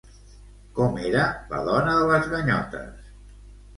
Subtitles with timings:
[0.77, 3.13] Com era la dona de les ganyotes?